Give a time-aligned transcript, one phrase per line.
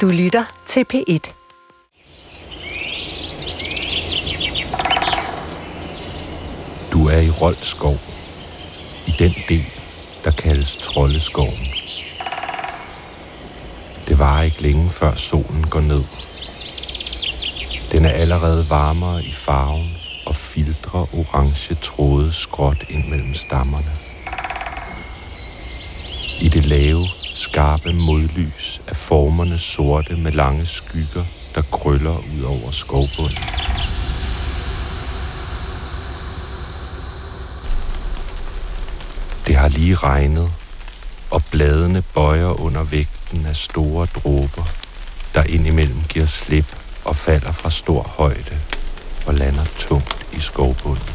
[0.00, 1.32] Du lytter til P1.
[6.92, 7.96] Du er i Roldskov,
[9.06, 9.64] i den del,
[10.24, 11.66] der kaldes Troldeskoven.
[14.08, 16.04] Det var ikke længe før solen går ned.
[17.92, 23.92] Den er allerede varmere i farven og filtrer orange tråde skråt ind mellem stammerne.
[26.40, 31.24] I det lave, skarpe modlys af formerne sorte med lange skygger,
[31.54, 33.38] der krøller ud over skovbunden.
[39.46, 40.52] Det har lige regnet,
[41.30, 44.64] og bladene bøjer under vægten af store dråber,
[45.34, 48.58] der indimellem giver slip og falder fra stor højde
[49.26, 51.08] og lander tungt i skovbunden.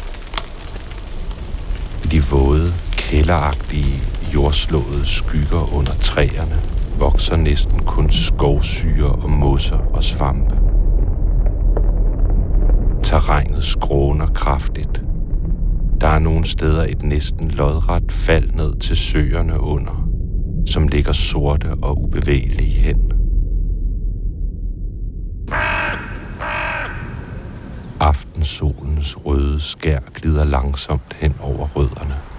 [2.03, 4.01] I de våde, kælderagtige,
[4.33, 6.61] jordslåede skygger under træerne
[6.99, 10.55] vokser næsten kun skovsyre og mosser og svampe.
[13.03, 15.01] Terrænet skråner kraftigt.
[16.01, 20.09] Der er nogle steder et næsten lodret fald ned til søerne under,
[20.67, 23.11] som ligger sorte og ubevægelige hen.
[27.99, 32.38] Aftensolens røde skær glider langsomt hen over rødderne.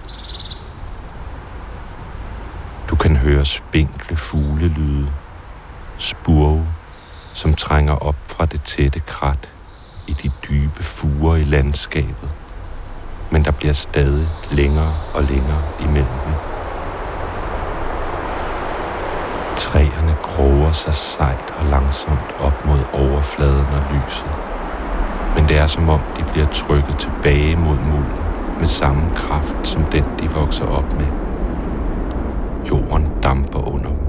[3.21, 5.07] Høres kan høre spinkle fuglelyde,
[5.97, 6.67] spurve,
[7.33, 9.49] som trænger op fra det tætte krat
[10.07, 12.29] i de dybe fuger i landskabet,
[13.31, 16.33] men der bliver stadig længere og længere imellem dem.
[19.57, 24.31] Træerne kroger sig sejt og langsomt op mod overfladen og lyset
[25.35, 28.23] men det er som om, de bliver trykket tilbage mod mulden
[28.59, 31.30] med samme kraft som den, de vokser op med.
[32.69, 34.07] Jorden damper under dem.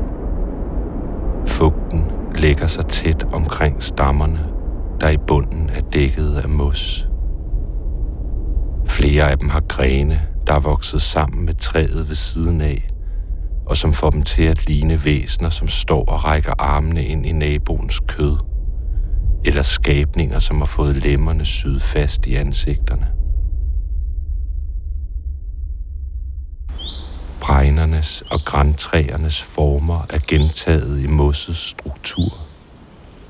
[1.46, 4.40] Fugten lægger sig tæt omkring stammerne,
[5.00, 7.08] der i bunden er dækket af mos.
[8.86, 12.90] Flere af dem har grene, der er vokset sammen med træet ved siden af,
[13.66, 17.32] og som får dem til at ligne væsner, som står og rækker armene ind i
[17.32, 18.36] naboens kød–
[19.44, 23.21] eller skabninger, som har fået lemmerne syet fast i ansigterne.
[27.42, 32.38] Bregnernes og græntræernes former er gentaget i mossets struktur.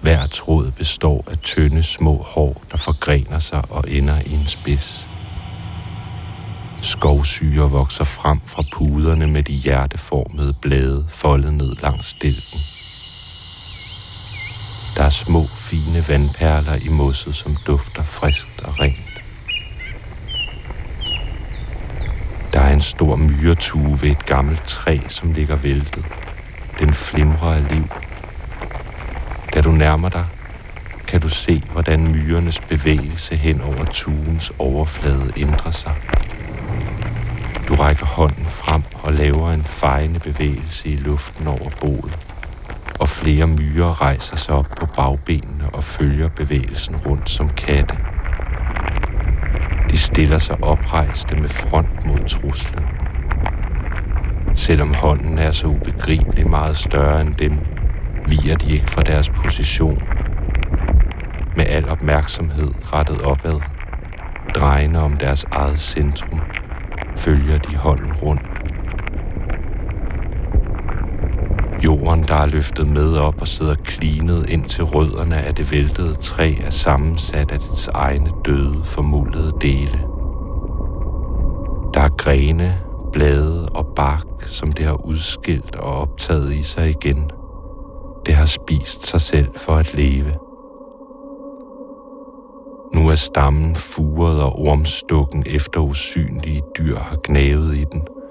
[0.01, 5.09] Hver tråd består af tynde små hår, der forgrener sig og ender i en spids.
[6.83, 12.61] Skovsyre vokser frem fra puderne med de hjerteformede blade foldet ned langs stilken.
[14.97, 19.13] Der er små, fine vandperler i mosset, som dufter friskt og rent.
[22.53, 26.05] Der er en stor myretue ved et gammelt træ, som ligger væltet.
[26.79, 27.89] Den flimrer af liv.
[29.55, 30.25] Da du nærmer dig,
[31.09, 35.95] kan du se, hvordan myrernes bevægelse hen over tuens overflade ændrer sig.
[37.69, 42.19] Du rækker hånden frem og laver en fejende bevægelse i luften over boet
[43.03, 48.12] og flere myrer rejser sig op på bagbenene og følger bevægelsen rundt som katte.
[49.93, 52.85] De stiller sig oprejste med front mod truslen.
[54.55, 57.59] Selvom hånden er så ubegribeligt meget større end dem,
[58.29, 60.03] viger de ikke fra deres position.
[61.57, 63.61] Med al opmærksomhed rettet opad,
[64.55, 66.41] drejende om deres eget centrum,
[67.17, 68.62] følger de hånden rundt.
[71.85, 76.15] Jorden, der er løftet med op og sidder klinet ind til rødderne af det væltede
[76.15, 79.99] træ, er sammensat af dets egne døde, formuldede dele.
[81.95, 82.79] Der er grene,
[83.13, 87.31] blade og bark, som det har udskilt og optaget i sig igen.
[88.27, 90.33] Det har spist sig selv for at leve.
[92.95, 98.03] Nu er stammen furet og ormstukken efter usynlige dyr har gnavet i den–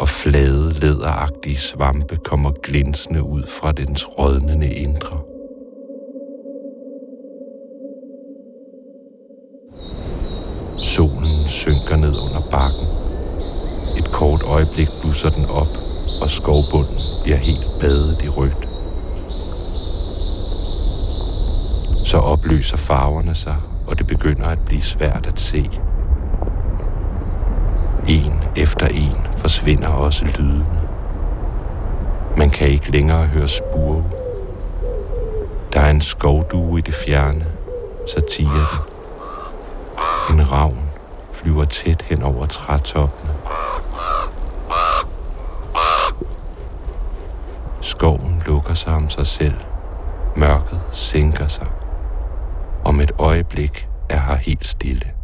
[0.00, 5.20] og flade, læderagtige svampe kommer glinsende ud fra dens rådnende indre.
[10.82, 12.86] Solen synker ned under bakken.
[13.98, 15.72] Et kort øjeblik blusser den op,
[16.22, 18.68] og skovbunden bliver helt badet i rødt.
[22.04, 23.56] Så opløser farverne sig,
[23.86, 25.70] og det begynder at blive svært at se.
[28.56, 30.80] Efter en forsvinder også lydene.
[32.36, 34.04] Man kan ikke længere høre spurve.
[35.72, 37.46] Der er en skovdue i det fjerne,
[38.06, 38.50] så tiger
[40.28, 40.38] den.
[40.38, 40.90] En ravn
[41.32, 43.32] flyver tæt hen over trætoppene.
[47.80, 49.54] Skoven lukker sig om sig selv,
[50.36, 51.66] Mørket sænker sig.
[52.84, 55.23] Om et øjeblik er her helt stille.